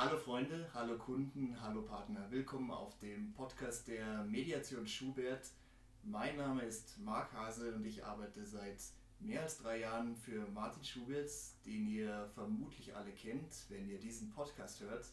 [0.00, 2.30] Hallo Freunde, hallo Kunden, hallo Partner.
[2.30, 5.50] Willkommen auf dem Podcast der Mediation Schubert.
[6.04, 8.78] Mein Name ist Marc Hase und ich arbeite seit
[9.18, 11.32] mehr als drei Jahren für Martin Schubert,
[11.66, 15.04] den ihr vermutlich alle kennt, wenn ihr diesen Podcast hört.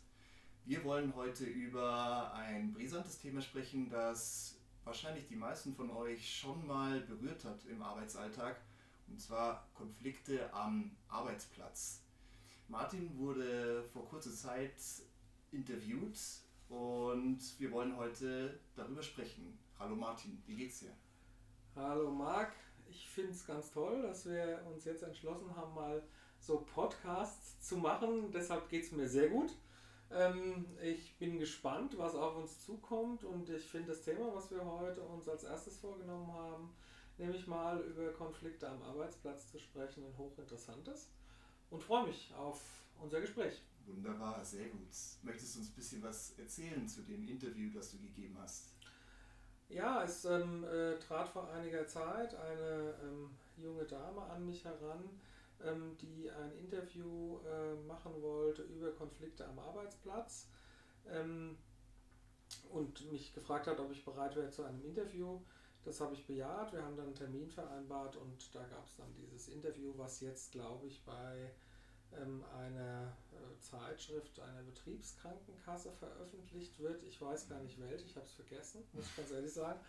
[0.66, 6.64] Wir wollen heute über ein brisantes Thema sprechen, das wahrscheinlich die meisten von euch schon
[6.68, 8.62] mal berührt hat im Arbeitsalltag,
[9.08, 12.05] und zwar Konflikte am Arbeitsplatz.
[12.68, 14.74] Martin wurde vor kurzer Zeit
[15.52, 16.18] interviewt
[16.68, 19.58] und wir wollen heute darüber sprechen.
[19.78, 20.92] Hallo Martin, wie geht's dir?
[21.76, 22.54] Hallo Marc,
[22.90, 26.02] ich finde es ganz toll, dass wir uns jetzt entschlossen haben, mal
[26.40, 28.32] so Podcasts zu machen.
[28.32, 29.52] Deshalb geht es mir sehr gut.
[30.12, 34.66] Ähm, ich bin gespannt, was auf uns zukommt und ich finde das Thema, was wir
[34.66, 36.76] heute uns als erstes vorgenommen haben,
[37.20, 41.12] nämlich mal über Konflikte am Arbeitsplatz zu sprechen, ein hochinteressantes
[41.70, 42.62] und freue mich auf
[43.00, 43.62] unser Gespräch.
[43.86, 44.90] Wunderbar, sehr gut.
[45.22, 48.70] Möchtest du uns ein bisschen was erzählen zu dem Interview, das du gegeben hast?
[49.70, 55.04] Ja, es ähm, äh, trat vor einiger Zeit eine ähm, junge Dame an mich heran,
[55.64, 60.48] ähm, die ein Interview äh, machen wollte über Konflikte am Arbeitsplatz
[61.10, 61.58] ähm,
[62.72, 65.40] und mich gefragt hat, ob ich bereit wäre zu einem Interview.
[65.86, 66.74] Das habe ich bejaht.
[66.74, 70.52] Wir haben dann einen Termin vereinbart und da gab es dann dieses Interview, was jetzt,
[70.52, 71.52] glaube ich, bei
[72.20, 77.04] ähm, einer äh, Zeitschrift einer Betriebskrankenkasse veröffentlicht wird.
[77.04, 79.80] Ich weiß gar nicht welche, ich habe es vergessen, muss ich ganz ehrlich sagen.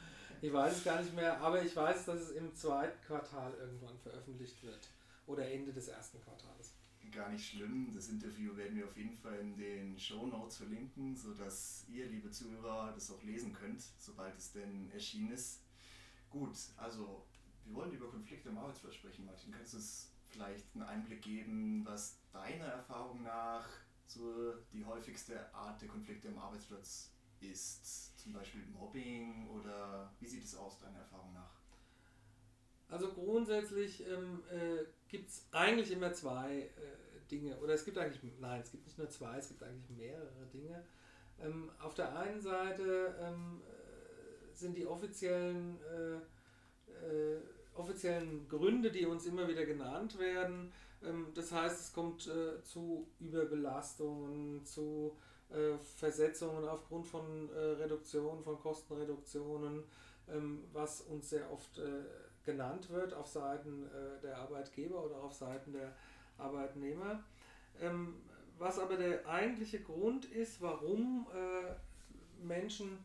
[0.42, 3.98] Ich weiß es gar nicht mehr, aber ich weiß, dass es im zweiten Quartal irgendwann
[3.98, 4.88] veröffentlicht wird
[5.26, 6.74] oder Ende des ersten Quartals.
[7.12, 7.90] Gar nicht schlimm.
[7.94, 12.30] Das Interview werden wir auf jeden Fall in den Show Notes verlinken, sodass ihr, liebe
[12.30, 15.60] Zuhörer, das auch lesen könnt, sobald es denn erschienen ist.
[16.38, 17.24] Gut, also
[17.64, 19.52] wir wollen über Konflikte im Arbeitsplatz sprechen, Martin.
[19.52, 23.66] Kannst du uns vielleicht einen Einblick geben, was deiner Erfahrung nach
[24.06, 27.10] so die häufigste Art der Konflikte im Arbeitsplatz
[27.40, 28.18] ist?
[28.18, 31.54] Zum Beispiel Mobbing oder wie sieht es aus, deiner Erfahrung nach?
[32.90, 38.20] Also grundsätzlich ähm, äh, gibt es eigentlich immer zwei äh, Dinge, oder es gibt eigentlich,
[38.40, 40.84] nein, es gibt nicht nur zwei, es gibt eigentlich mehrere Dinge.
[41.40, 43.62] Ähm, auf der einen Seite ähm,
[44.58, 46.16] sind die offiziellen, äh,
[47.06, 47.40] äh,
[47.74, 50.72] offiziellen Gründe, die uns immer wieder genannt werden.
[51.02, 55.16] Ähm, das heißt, es kommt äh, zu Überbelastungen, zu
[55.50, 59.84] äh, Versetzungen aufgrund von äh, Reduktionen, von Kostenreduktionen,
[60.28, 62.02] ähm, was uns sehr oft äh,
[62.44, 63.90] genannt wird auf Seiten
[64.22, 65.92] der Arbeitgeber oder auf Seiten der
[66.38, 67.24] Arbeitnehmer.
[67.80, 68.22] Ähm,
[68.56, 71.26] was aber der eigentliche Grund ist, warum
[72.40, 73.04] Menschen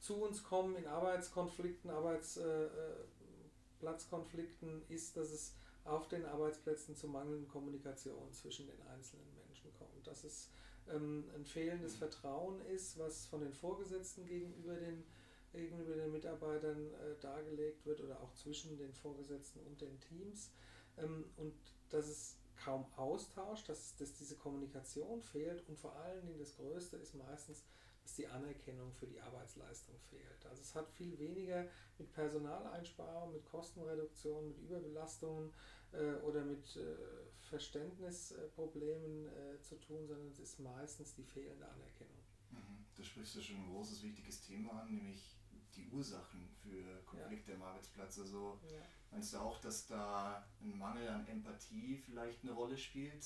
[0.00, 7.48] zu uns kommen in Arbeitskonflikten, Arbeitsplatzkonflikten, äh, ist, dass es auf den Arbeitsplätzen zu mangelnden
[7.48, 10.06] Kommunikation zwischen den einzelnen Menschen kommt.
[10.06, 10.48] Dass es
[10.88, 15.04] ähm, ein fehlendes Vertrauen ist, was von den Vorgesetzten gegenüber den,
[15.52, 20.50] gegenüber den Mitarbeitern äh, dargelegt wird oder auch zwischen den Vorgesetzten und den Teams.
[20.98, 21.54] Ähm, und
[21.90, 26.96] dass es kaum Austausch, dass, dass diese Kommunikation fehlt und vor allen Dingen das Größte
[26.96, 27.64] ist meistens,
[28.02, 30.46] dass die Anerkennung für die Arbeitsleistung fehlt.
[30.46, 31.66] Also es hat viel weniger
[31.98, 35.52] mit Personaleinsparung, mit Kostenreduktion, mit Überbelastungen
[35.92, 36.96] äh, oder mit äh,
[37.40, 42.22] Verständnisproblemen äh, zu tun, sondern es ist meistens die fehlende Anerkennung.
[42.50, 42.84] Mhm.
[42.96, 45.36] Da sprichst du schon ein großes, wichtiges Thema an, nämlich
[45.76, 47.56] die Ursachen für Konflikte ja.
[47.56, 48.18] im Arbeitsplatz.
[48.18, 48.82] Also ja.
[49.10, 53.24] meinst du auch, dass da ein Mangel an Empathie vielleicht eine Rolle spielt?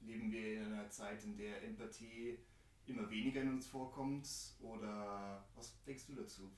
[0.00, 2.38] Leben wir in einer Zeit, in der Empathie
[2.86, 4.28] immer weniger in uns vorkommt?
[4.60, 6.50] Oder was denkst du dazu?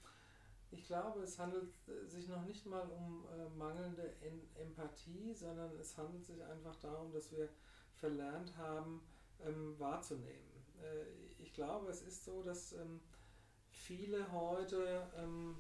[0.70, 1.72] Ich glaube, es handelt
[2.06, 7.12] sich noch nicht mal um äh, mangelnde en Empathie, sondern es handelt sich einfach darum,
[7.12, 7.48] dass wir
[7.94, 9.00] verlernt haben,
[9.44, 10.50] ähm, wahrzunehmen.
[10.82, 13.00] Äh, ich glaube, es ist so, dass ähm,
[13.70, 15.56] viele heute ähm,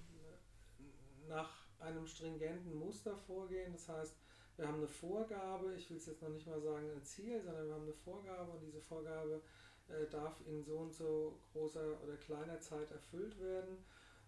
[1.28, 3.72] nach einem stringenten Muster vorgehen.
[3.72, 4.16] Das heißt,
[4.56, 7.66] wir haben eine Vorgabe, ich will es jetzt noch nicht mal sagen ein Ziel, sondern
[7.66, 9.42] wir haben eine Vorgabe und diese Vorgabe
[9.88, 13.84] äh, darf in so und so großer oder kleiner Zeit erfüllt werden.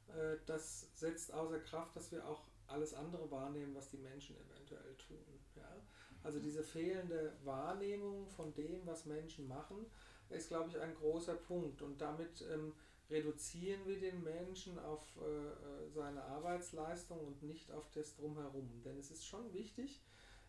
[0.08, 4.96] Äh, das setzt außer Kraft, dass wir auch alles andere wahrnehmen, was die Menschen eventuell
[4.96, 5.24] tun.
[5.56, 5.82] Ja?
[6.22, 9.86] Also diese fehlende Wahrnehmung von dem, was Menschen machen,
[10.28, 11.82] ist, glaube ich, ein großer Punkt.
[11.82, 12.72] Und damit ähm,
[13.08, 18.82] reduzieren wir den Menschen auf äh, äh seine Arbeitsleistung und nicht auf das drumherum.
[18.84, 20.02] Denn es ist schon wichtig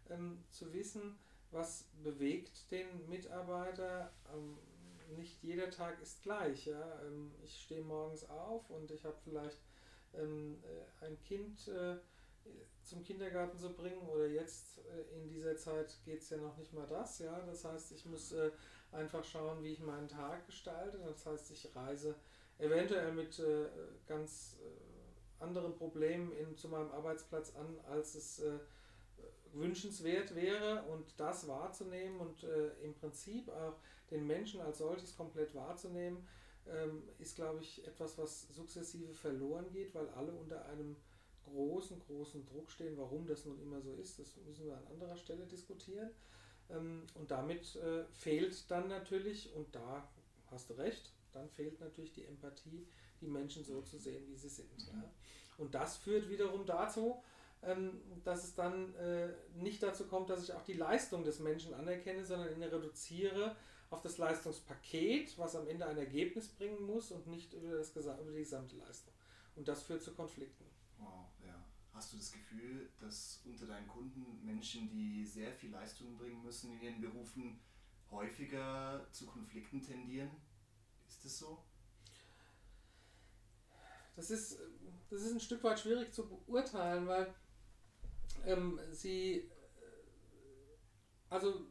[0.10, 1.18] ähm, zu wissen,
[1.52, 4.58] was bewegt den Mitarbeiter, ähm,
[5.16, 6.66] nicht jeder Tag ist gleich.
[6.66, 7.02] Ja?
[7.04, 9.62] Ähm, ich stehe morgens auf und ich habe vielleicht
[10.14, 11.98] ähm, äh, ein Kind, äh,
[12.82, 16.74] zum Kindergarten zu bringen oder jetzt äh, in dieser Zeit geht es ja noch nicht
[16.74, 17.40] mal das, ja.
[17.46, 18.34] Das heißt, ich muss
[18.92, 20.98] einfach schauen, wie ich meinen Tag gestalte.
[21.00, 22.16] Das heißt, ich reise
[22.58, 23.42] eventuell mit
[24.08, 24.56] ganz
[25.40, 28.42] anderen Problemen in, zu meinem Arbeitsplatz an, als es
[29.54, 33.76] wünschenswert wäre und das wahrzunehmen und äh, im Prinzip auch
[34.12, 36.28] den Menschen als solches komplett wahrzunehmen,
[36.68, 40.96] ähm, ist, glaube ich, etwas, was sukzessive verloren geht, weil alle unter einem
[41.46, 42.98] großen, großen Druck stehen.
[42.98, 46.10] Warum das nun immer so ist, das müssen wir an anderer Stelle diskutieren.
[46.70, 50.10] Ähm, und damit äh, fehlt dann natürlich, und da
[50.52, 52.88] hast du recht, dann fehlt natürlich die Empathie,
[53.22, 54.88] die Menschen so zu sehen, wie sie sind.
[54.88, 55.12] Ja.
[55.58, 57.22] Und das führt wiederum dazu,
[57.64, 61.74] ähm, dass es dann äh, nicht dazu kommt, dass ich auch die Leistung des Menschen
[61.74, 63.56] anerkenne, sondern ihn reduziere
[63.90, 68.32] auf das Leistungspaket, was am Ende ein Ergebnis bringen muss und nicht über, das, über
[68.32, 69.14] die gesamte Leistung.
[69.56, 70.66] Und das führt zu Konflikten.
[70.98, 71.64] Wow, ja.
[71.94, 76.74] Hast du das Gefühl, dass unter deinen Kunden Menschen, die sehr viel Leistung bringen müssen
[76.74, 77.60] in ihren Berufen,
[78.12, 80.32] häufiger zu Konflikten tendieren?
[81.08, 81.64] Ist das so?
[84.16, 84.60] Das ist,
[85.10, 87.34] das ist ein Stück weit schwierig zu beurteilen, weil
[88.46, 89.50] ähm, sie, äh,
[91.30, 91.68] also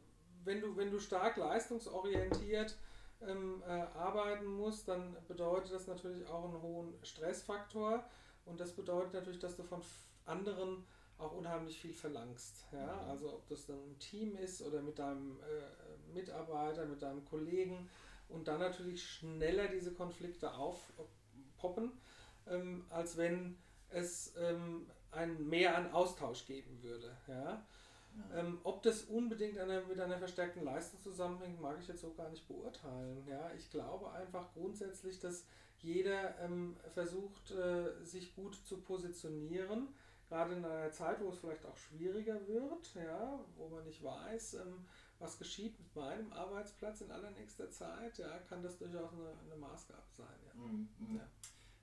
[0.47, 2.75] wenn du, wenn du stark leistungsorientiert
[3.21, 8.03] ähm, äh, arbeiten musst, dann bedeutet das natürlich auch einen hohen Stressfaktor
[8.45, 9.81] und das bedeutet natürlich, dass du von
[10.25, 10.85] anderen
[11.17, 12.65] auch unheimlich viel verlangst.
[12.71, 13.03] Ja?
[13.03, 13.09] Mhm.
[13.09, 17.89] Also ob das dann ein Team ist oder mit deinem äh, Mitarbeiter, mit deinem Kollegen
[18.29, 21.91] und dann natürlich schneller diese Konflikte aufpoppen,
[22.47, 23.57] ähm, als wenn
[23.89, 27.15] es ähm, ein mehr an Austausch geben würde.
[27.27, 27.65] Ja?
[28.33, 32.29] Ähm, ob das unbedingt eine, mit einer verstärkten Leistung zusammenhängt, mag ich jetzt so gar
[32.29, 33.25] nicht beurteilen.
[33.27, 35.45] Ja, ich glaube einfach grundsätzlich, dass
[35.79, 39.89] jeder ähm, versucht, äh, sich gut zu positionieren,
[40.27, 44.55] gerade in einer Zeit, wo es vielleicht auch schwieriger wird, ja, wo man nicht weiß,
[44.55, 44.85] ähm,
[45.19, 50.01] was geschieht mit meinem Arbeitsplatz in allernächster Zeit, ja, kann das durchaus eine, eine Maßgabe
[50.11, 50.39] sein.
[50.45, 50.61] Ja.
[50.61, 50.89] Mhm.
[51.15, 51.27] Ja.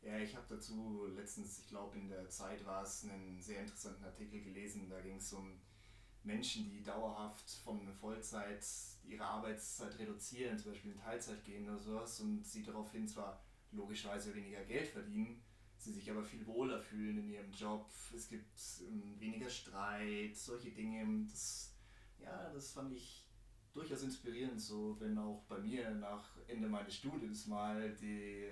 [0.03, 4.05] Ja, ich habe dazu letztens, ich glaube in der Zeit war es, einen sehr interessanten
[4.05, 4.91] Artikel gelesen.
[4.91, 5.59] Da ging es um
[6.25, 8.65] Menschen, die dauerhaft von Vollzeit
[9.07, 13.43] ihre Arbeitszeit reduzieren, zum Beispiel in Teilzeit gehen oder sowas und sie daraufhin zwar
[13.73, 15.43] logischerweise weniger Geld verdienen,
[15.77, 20.71] sie sich aber viel wohler fühlen in ihrem Job, es gibt ähm, weniger Streit, solche
[20.71, 21.27] Dinge.
[21.31, 21.75] Das,
[22.19, 23.27] ja, das fand ich
[23.75, 28.51] durchaus inspirierend, so wenn auch bei mir nach Ende meines Studiums mal die,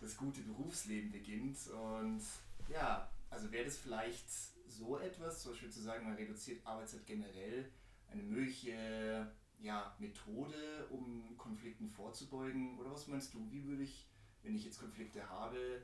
[0.00, 1.58] das gute Berufsleben beginnt.
[1.68, 2.22] Und
[2.68, 4.28] ja, also wäre das vielleicht
[4.70, 7.70] so etwas, zum Beispiel zu sagen, man reduziert Arbeitszeit generell,
[8.08, 9.30] eine mögliche
[9.60, 12.78] ja, Methode, um Konflikten vorzubeugen?
[12.78, 14.08] Oder was meinst du, wie würde ich,
[14.42, 15.82] wenn ich jetzt Konflikte habe,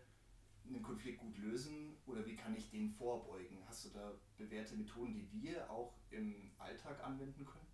[0.68, 3.58] einen Konflikt gut lösen oder wie kann ich den vorbeugen?
[3.66, 7.66] Hast du da bewährte Methoden, die wir auch im Alltag anwenden können?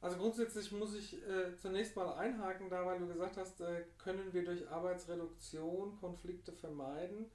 [0.00, 4.32] Also grundsätzlich muss ich äh, zunächst mal einhaken, da weil du gesagt hast, äh, können
[4.32, 7.26] wir durch Arbeitsreduktion Konflikte vermeiden.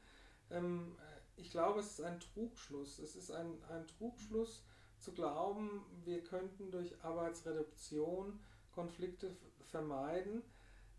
[0.50, 0.96] Ähm,
[1.36, 3.00] ich glaube, es ist ein Trugschluss.
[3.00, 4.64] Es ist ein, ein Trugschluss
[5.00, 8.40] zu glauben, wir könnten durch Arbeitsreduktion
[8.72, 9.36] Konflikte
[9.70, 10.44] vermeiden,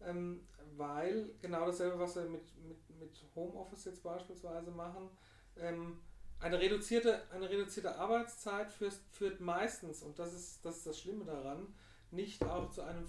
[0.02, 0.46] ähm,
[0.76, 5.08] weil genau dasselbe, was wir mit, mit, mit Homeoffice jetzt beispielsweise machen,
[5.56, 6.00] ähm,
[6.40, 11.24] eine reduzierte, eine reduzierte Arbeitszeit führt, führt meistens, und das ist, das ist das Schlimme
[11.24, 11.74] daran,
[12.10, 13.06] nicht auch zu einem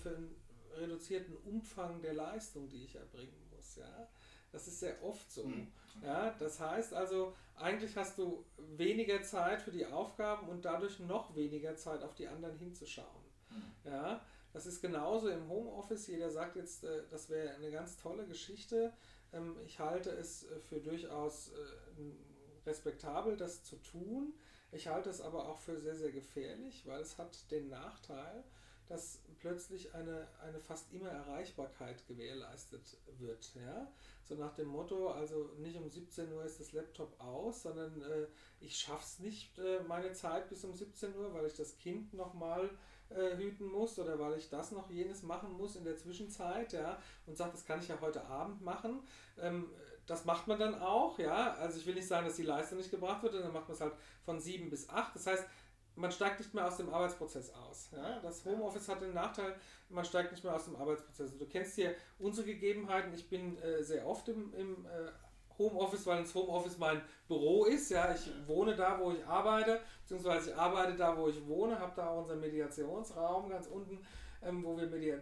[0.78, 3.76] reduzierten Umfang der Leistung, die ich erbringen muss.
[3.76, 4.08] Ja?
[4.52, 5.46] Das ist sehr oft so.
[5.46, 5.68] Mhm.
[6.04, 11.36] Ja, das heißt also, eigentlich hast du weniger Zeit für die Aufgaben und dadurch noch
[11.36, 13.24] weniger Zeit auf die anderen hinzuschauen.
[13.50, 13.92] Mhm.
[13.92, 14.22] Ja,
[14.54, 16.08] das ist genauso im Homeoffice.
[16.08, 18.94] Jeder sagt jetzt, äh, das wäre eine ganz tolle Geschichte.
[19.34, 24.34] Ähm, ich halte es äh, für durchaus äh, respektabel, das zu tun.
[24.72, 28.44] Ich halte es aber auch für sehr, sehr gefährlich, weil es hat den Nachteil,
[28.88, 33.52] dass plötzlich eine, eine fast immer Erreichbarkeit gewährleistet wird.
[33.56, 33.92] Ja?
[34.24, 38.28] So nach dem Motto, also nicht um 17 Uhr ist das Laptop aus, sondern äh,
[38.60, 42.70] ich es nicht äh, meine Zeit bis um 17 Uhr, weil ich das Kind nochmal
[43.10, 47.00] äh, hüten muss oder weil ich das noch jenes machen muss in der Zwischenzeit, ja,
[47.28, 49.02] und sagt, das kann ich ja heute Abend machen.
[49.40, 49.70] Ähm,
[50.08, 51.54] das macht man dann auch, ja.
[51.56, 53.82] Also ich will nicht sagen, dass die Leistung nicht gebracht wird, dann macht man es
[53.82, 55.16] halt von 7 bis 8.
[55.16, 55.46] Das heißt,
[55.96, 57.90] man steigt nicht mehr aus dem Arbeitsprozess aus.
[57.96, 58.20] Ja?
[58.22, 59.56] Das Homeoffice hat den Nachteil,
[59.90, 61.38] man steigt nicht mehr aus dem Arbeitsprozess.
[61.38, 63.14] Du kennst hier unsere Gegebenheiten.
[63.14, 65.12] Ich bin äh, sehr oft im, im äh,
[65.58, 67.90] Homeoffice, weil das Homeoffice mein Büro ist.
[67.90, 71.94] Ja, ich wohne da, wo ich arbeite, beziehungsweise ich arbeite da, wo ich wohne, habe
[71.96, 74.00] da auch unseren Mediationsraum ganz unten
[74.46, 75.18] ähm, wo wir Media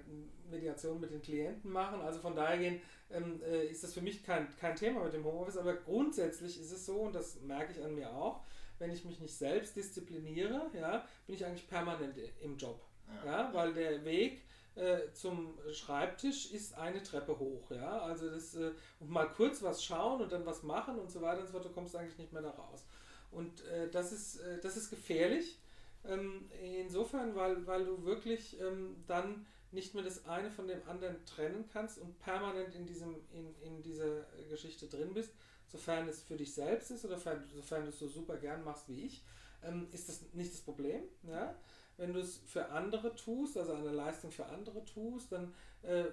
[0.49, 2.01] Mediation mit den Klienten machen.
[2.01, 2.73] Also von daher
[3.09, 6.71] ähm, äh, ist das für mich kein, kein Thema mit dem Homeoffice, aber grundsätzlich ist
[6.71, 8.41] es so, und das merke ich an mir auch,
[8.79, 12.81] wenn ich mich nicht selbst diszipliniere, ja, bin ich eigentlich permanent im Job.
[13.25, 14.41] Ja, ja weil der Weg
[14.75, 17.99] äh, zum Schreibtisch ist eine Treppe hoch, ja.
[17.99, 21.41] Also das äh, und mal kurz was schauen und dann was machen und so weiter
[21.41, 22.85] und so fort, du kommst eigentlich nicht mehr da raus.
[23.31, 25.59] Und äh, das ist äh, das ist gefährlich.
[26.05, 31.25] Ähm, insofern, weil, weil du wirklich ähm, dann nicht mehr das eine von dem anderen
[31.25, 35.33] trennen kannst und permanent in, diesem, in, in dieser Geschichte drin bist,
[35.67, 39.05] sofern es für dich selbst ist oder sofern, du es so super gern machst wie
[39.05, 39.23] ich,
[39.63, 41.03] ähm, ist das nicht das Problem.
[41.23, 41.55] Ja?
[41.97, 45.53] Wenn du es für andere tust, also eine Leistung für andere tust, dann
[45.83, 46.05] äh,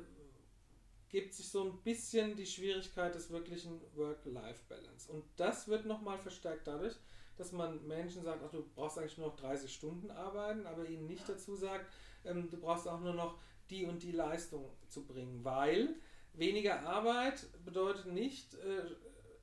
[1.09, 5.11] gibt sich so ein bisschen die Schwierigkeit des wirklichen Work-Life-Balance.
[5.11, 6.97] Und das wird nochmal verstärkt dadurch,
[7.37, 11.07] dass man Menschen sagt, ach, du brauchst eigentlich nur noch 30 Stunden arbeiten, aber ihnen
[11.07, 11.91] nicht dazu sagt,
[12.25, 13.39] ähm, du brauchst auch nur noch
[13.71, 15.97] die und die Leistung zu bringen, weil
[16.35, 18.83] weniger Arbeit bedeutet nicht äh,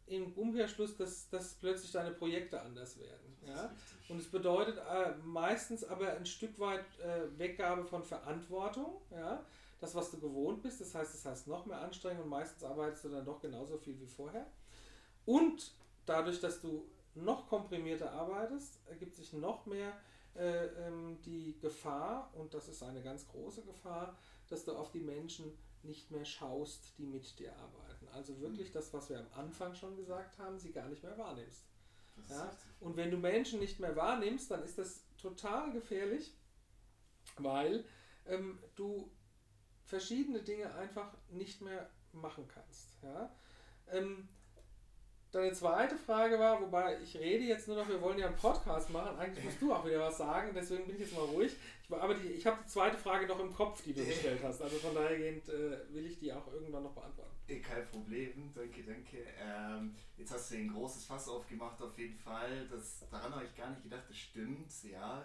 [0.08, 3.38] im Umkehrschluss, dass, dass plötzlich deine Projekte anders werden.
[3.46, 3.72] Ja?
[4.10, 9.02] Und es bedeutet äh, meistens aber ein Stück weit äh, Weggabe von Verantwortung.
[9.12, 9.46] Ja?
[9.80, 13.06] Das, was du gewohnt bist, das heißt, das heißt noch mehr Anstrengung und meistens arbeitest
[13.06, 14.48] du dann doch genauso viel wie vorher.
[15.26, 15.72] Und
[16.06, 19.94] dadurch, dass du noch komprimierter arbeitest, ergibt sich noch mehr
[20.36, 24.16] äh, ähm, die Gefahr, und das ist eine ganz große Gefahr,
[24.50, 27.97] dass du auf die Menschen nicht mehr schaust, die mit dir arbeiten.
[28.14, 31.66] Also wirklich das, was wir am Anfang schon gesagt haben, sie gar nicht mehr wahrnimmst.
[32.30, 32.52] Ja?
[32.80, 36.36] Und wenn du Menschen nicht mehr wahrnimmst, dann ist das total gefährlich,
[37.38, 37.86] weil
[38.26, 39.12] ähm, du
[39.86, 42.96] verschiedene Dinge einfach nicht mehr machen kannst.
[43.04, 43.36] Ja?
[43.88, 44.28] Ähm,
[45.38, 48.90] Deine zweite Frage war, wobei ich rede jetzt nur noch, wir wollen ja einen Podcast
[48.90, 51.56] machen, eigentlich musst du auch wieder was sagen, deswegen bin ich jetzt mal ruhig.
[51.84, 54.64] Ich, aber die, ich habe die zweite Frage noch im Kopf, die du gestellt hast,
[54.64, 57.30] also von daher äh, will ich die auch irgendwann noch beantworten.
[57.48, 59.28] Kein Problem, danke, danke.
[59.40, 63.56] Ähm, jetzt hast du ein großes Fass aufgemacht auf jeden Fall, das, daran habe ich
[63.56, 65.24] gar nicht gedacht, das stimmt, ja.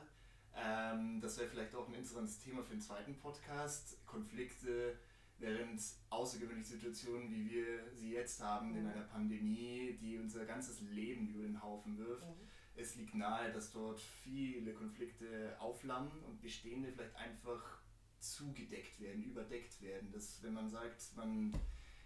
[0.54, 4.99] Ähm, das wäre vielleicht auch ein interessantes Thema für den zweiten Podcast, Konflikte
[5.43, 11.29] während außergewöhnliche Situationen, wie wir sie jetzt haben in einer Pandemie, die unser ganzes Leben
[11.29, 12.49] über den Haufen wirft, mhm.
[12.77, 17.83] es liegt nahe, dass dort viele Konflikte aufflammen und bestehende vielleicht einfach
[18.19, 20.11] zugedeckt werden, überdeckt werden.
[20.13, 21.53] Dass wenn man sagt, man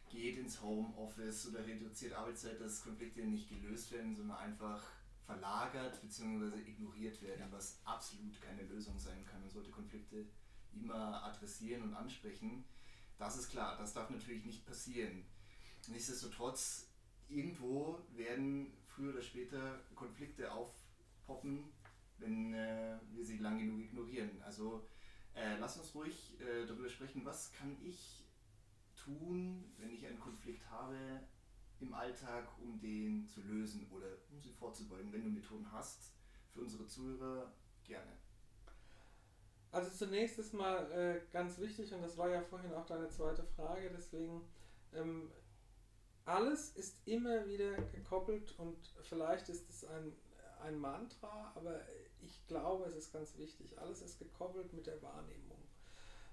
[0.08, 4.82] geht ins Homeoffice oder reduziert Arbeitszeit, dass Konflikte nicht gelöst werden, sondern einfach
[5.26, 6.58] verlagert bzw.
[6.60, 9.40] ignoriert werden, was absolut keine Lösung sein kann.
[9.40, 10.26] Man sollte Konflikte
[10.72, 12.64] immer adressieren und ansprechen.
[13.18, 15.24] Das ist klar, das darf natürlich nicht passieren.
[15.88, 16.88] Nichtsdestotrotz,
[17.28, 21.64] irgendwo werden früher oder später Konflikte aufpoppen,
[22.18, 24.42] wenn äh, wir sie lang genug ignorieren.
[24.42, 24.86] Also
[25.34, 28.24] äh, lass uns ruhig äh, darüber sprechen, was kann ich
[28.96, 31.20] tun, wenn ich einen Konflikt habe
[31.80, 35.12] im Alltag, um den zu lösen oder um sie vorzubeugen.
[35.12, 36.12] Wenn du Methoden hast,
[36.52, 37.52] für unsere Zuhörer
[37.84, 38.18] gerne.
[39.72, 43.44] Also zunächst ist mal äh, ganz wichtig, und das war ja vorhin auch deine zweite
[43.44, 44.48] Frage, deswegen
[44.94, 45.30] ähm,
[46.24, 50.12] alles ist immer wieder gekoppelt und vielleicht ist es ein,
[50.62, 51.80] ein Mantra, aber
[52.20, 53.78] ich glaube, es ist ganz wichtig.
[53.78, 55.62] Alles ist gekoppelt mit der Wahrnehmung.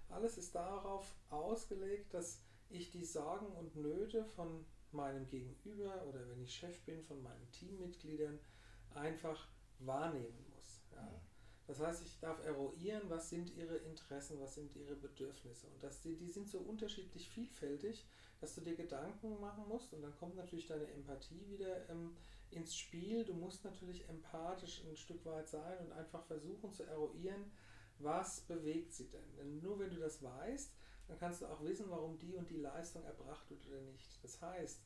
[0.10, 6.42] Alles ist darauf ausgelegt, dass ich die Sorgen und Nöte von meinem Gegenüber oder wenn
[6.42, 8.40] ich Chef bin, von meinen Teammitgliedern
[8.96, 9.48] einfach
[9.80, 10.82] wahrnehmen muss.
[10.92, 11.22] Ja.
[11.67, 15.67] Das heißt, ich darf eruieren, was sind ihre Interessen, was sind ihre Bedürfnisse.
[15.67, 18.05] Und das, die, die sind so unterschiedlich vielfältig,
[18.41, 19.93] dass du dir Gedanken machen musst.
[19.93, 22.15] Und dann kommt natürlich deine Empathie wieder ähm,
[22.51, 23.24] ins Spiel.
[23.24, 27.51] Du musst natürlich empathisch ein Stück weit sein und einfach versuchen zu eruieren,
[28.00, 29.36] was bewegt sie denn.
[29.38, 30.74] Denn nur wenn du das weißt,
[31.08, 34.24] dann kannst du auch wissen, warum die und die Leistung erbracht wird oder nicht.
[34.24, 34.82] Das heißt,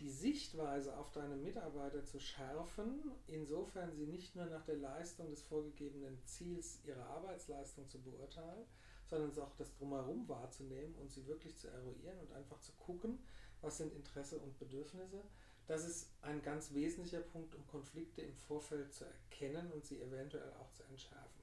[0.00, 5.42] die Sichtweise auf deine Mitarbeiter zu schärfen, insofern sie nicht nur nach der Leistung des
[5.42, 8.66] vorgegebenen Ziels ihrer Arbeitsleistung zu beurteilen,
[9.06, 13.18] sondern auch das drumherum wahrzunehmen und sie wirklich zu eruieren und einfach zu gucken,
[13.62, 15.22] was sind Interesse und Bedürfnisse.
[15.66, 20.52] Das ist ein ganz wesentlicher Punkt, um Konflikte im Vorfeld zu erkennen und sie eventuell
[20.54, 21.42] auch zu entschärfen.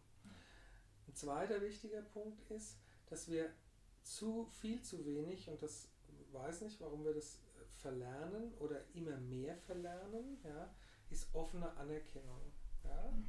[1.07, 2.77] Ein zweiter wichtiger Punkt ist,
[3.09, 3.49] dass wir
[4.03, 5.87] zu viel zu wenig, und das
[6.31, 7.39] weiß nicht, warum wir das
[7.75, 10.69] verlernen oder immer mehr verlernen, ja,
[11.09, 12.41] ist offene Anerkennung.
[12.83, 13.11] Ja?
[13.11, 13.25] Mhm.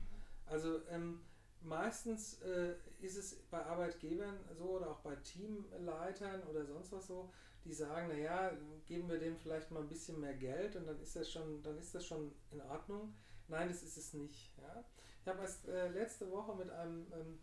[0.47, 1.21] Also ähm,
[1.61, 7.33] meistens äh, ist es bei Arbeitgebern so oder auch bei Teamleitern oder sonst was so,
[7.65, 8.53] die sagen, naja,
[8.87, 11.79] geben wir dem vielleicht mal ein bisschen mehr Geld und dann ist das schon, dann
[11.79, 13.15] ist das schon in Ordnung.
[13.49, 14.53] Nein, das ist es nicht.
[14.59, 14.85] Ja?
[15.23, 17.39] Ich habe erst äh, letzte Woche mit einem ähm,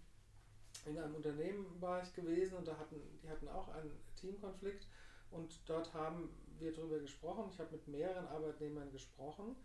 [0.85, 4.87] in einem Unternehmen war ich gewesen und da hatten, die hatten auch einen Teamkonflikt
[5.29, 6.29] und dort haben
[6.61, 7.49] wir darüber gesprochen.
[7.51, 9.55] Ich habe mit mehreren Arbeitnehmern gesprochen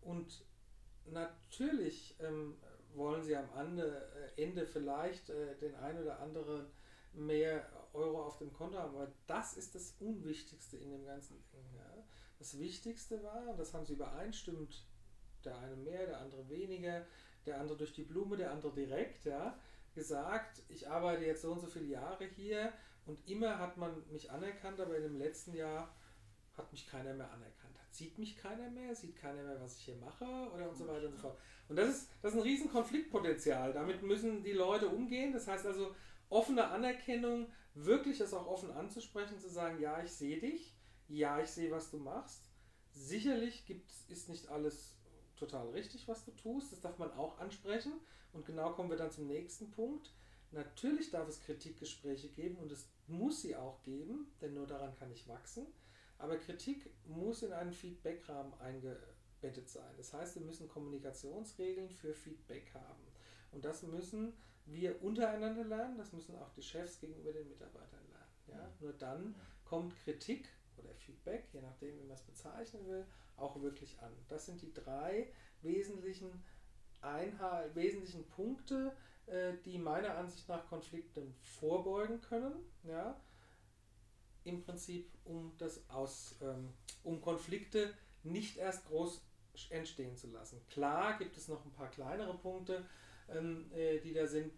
[0.00, 0.44] und
[1.06, 2.56] natürlich ähm,
[2.94, 3.82] wollen sie am äh,
[4.36, 6.66] Ende vielleicht äh, den ein oder anderen
[7.12, 11.74] mehr Euro auf dem Konto haben, aber das ist das Unwichtigste in dem ganzen Ding.
[11.74, 12.04] Ja.
[12.38, 14.86] Das Wichtigste war, das haben sie übereinstimmt,
[15.44, 17.06] der eine mehr, der andere weniger,
[17.46, 19.58] der andere durch die Blume, der andere direkt, ja,
[19.94, 22.72] gesagt, ich arbeite jetzt so und so viele Jahre hier
[23.06, 25.94] und immer hat man mich anerkannt, aber in dem letzten Jahr
[26.56, 27.76] hat mich keiner mehr anerkannt.
[27.90, 31.06] Sieht mich keiner mehr, sieht keiner mehr, was ich hier mache oder und so weiter
[31.06, 31.38] und so fort.
[31.68, 33.72] Und das ist, das ist ein riesen Konfliktpotenzial.
[33.72, 35.32] Damit müssen die Leute umgehen.
[35.32, 35.94] Das heißt also,
[36.28, 40.74] offene Anerkennung, wirklich das auch offen anzusprechen, zu sagen, ja, ich sehe dich,
[41.08, 42.50] ja, ich sehe, was du machst.
[42.92, 44.96] Sicherlich gibt, ist nicht alles
[45.36, 46.72] total richtig, was du tust.
[46.72, 47.92] Das darf man auch ansprechen.
[48.32, 50.12] Und genau kommen wir dann zum nächsten Punkt.
[50.52, 55.10] Natürlich darf es Kritikgespräche geben und es muss sie auch geben, denn nur daran kann
[55.10, 55.66] ich wachsen.
[56.18, 59.94] Aber Kritik muss in einen Feedbackrahmen eingebettet sein.
[59.96, 63.02] Das heißt, wir müssen Kommunikationsregeln für Feedback haben.
[63.52, 64.32] Und das müssen
[64.66, 68.26] wir untereinander lernen, das müssen auch die Chefs gegenüber den Mitarbeitern lernen.
[68.48, 68.72] Ja?
[68.80, 73.06] Nur dann kommt Kritik oder Feedback, je nachdem, wie man es bezeichnen will,
[73.36, 74.12] auch wirklich an.
[74.28, 75.32] Das sind die drei
[75.62, 76.42] wesentlichen,
[77.02, 78.92] Einhal wesentlichen Punkte,
[79.26, 82.54] äh, die meiner Ansicht nach Konflikten vorbeugen können.
[82.84, 83.20] Ja?
[84.46, 86.72] Im Prinzip, um, das aus, ähm,
[87.02, 89.20] um Konflikte nicht erst groß
[89.70, 90.60] entstehen zu lassen.
[90.68, 92.84] Klar gibt es noch ein paar kleinere Punkte,
[93.28, 94.52] ähm, äh, die da sind.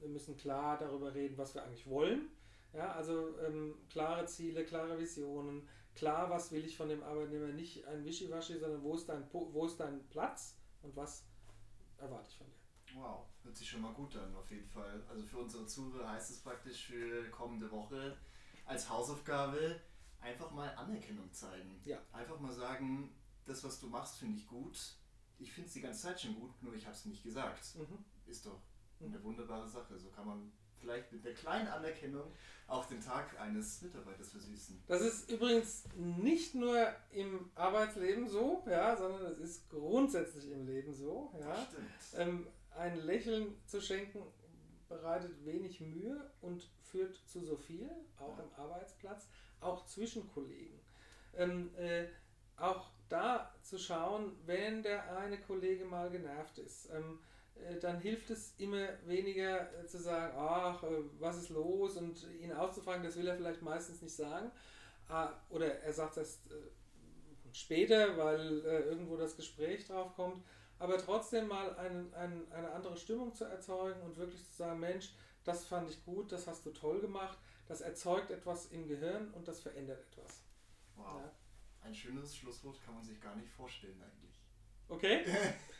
[0.00, 2.28] Wir müssen klar darüber reden, was wir eigentlich wollen.
[2.74, 7.86] Ja, also ähm, klare Ziele, klare Visionen, klar, was will ich von dem Arbeitnehmer, nicht
[7.86, 11.24] ein Wischiwaschi, sondern wo ist dein, wo ist dein Platz und was
[11.98, 13.00] erwarte ich von dir.
[13.00, 15.02] Wow, hört sich schon mal gut an, auf jeden Fall.
[15.08, 18.16] Also für unsere Zuhörer heißt es praktisch für kommende Woche
[18.70, 19.80] als Hausaufgabe
[20.20, 21.80] einfach mal Anerkennung zeigen.
[21.84, 21.98] Ja.
[22.12, 23.12] Einfach mal sagen,
[23.44, 24.94] das, was du machst, finde ich gut.
[25.38, 27.74] Ich finde es die ganze Zeit schon gut, nur ich habe es nicht gesagt.
[27.74, 28.04] Mhm.
[28.26, 28.60] Ist doch
[29.00, 29.24] eine mhm.
[29.24, 29.98] wunderbare Sache.
[29.98, 32.32] So kann man vielleicht mit der kleinen Anerkennung
[32.68, 34.84] auch den Tag eines Mitarbeiters versüßen.
[34.86, 40.94] Das ist übrigens nicht nur im Arbeitsleben so, ja, sondern es ist grundsätzlich im Leben
[40.94, 41.34] so.
[41.40, 41.66] Ja.
[42.14, 44.22] Ähm, ein Lächeln zu schenken
[44.90, 48.44] bereitet wenig Mühe und führt zu so viel, auch ja.
[48.44, 49.28] im Arbeitsplatz,
[49.60, 50.78] auch zwischen Kollegen.
[51.34, 52.08] Ähm, äh,
[52.56, 56.90] auch da zu schauen, wenn der eine Kollege mal genervt ist.
[56.90, 57.20] Ähm,
[57.54, 62.26] äh, dann hilft es immer weniger äh, zu sagen, ach, äh, was ist los und
[62.40, 64.50] ihn auszufragen, das will er vielleicht meistens nicht sagen.
[65.08, 66.40] Ah, oder er sagt das
[67.52, 70.44] später, weil irgendwo das Gespräch drauf kommt.
[70.80, 75.12] Aber trotzdem mal ein, ein, eine andere Stimmung zu erzeugen und wirklich zu sagen, Mensch,
[75.44, 77.38] das fand ich gut, das hast du toll gemacht,
[77.68, 80.42] das erzeugt etwas im Gehirn und das verändert etwas.
[80.96, 81.20] Wow.
[81.20, 81.32] Ja.
[81.82, 84.40] Ein schönes Schlusswort kann man sich gar nicht vorstellen eigentlich.
[84.88, 85.24] Okay.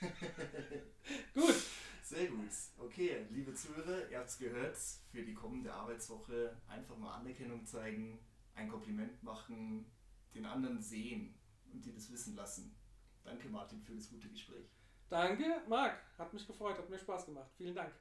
[1.35, 1.55] gut.
[2.03, 2.51] Sehr gut.
[2.77, 4.77] Okay, liebe Zuhörer, ihr habt es gehört.
[5.11, 8.19] Für die kommende Arbeitswoche einfach mal Anerkennung zeigen,
[8.55, 9.87] ein Kompliment machen,
[10.35, 11.35] den anderen sehen
[11.73, 12.77] und dir das wissen lassen.
[13.25, 14.80] Danke, Martin, für das gute Gespräch.
[15.11, 15.99] Danke, Marc.
[16.17, 17.51] Hat mich gefreut, hat mir Spaß gemacht.
[17.57, 17.93] Vielen Dank.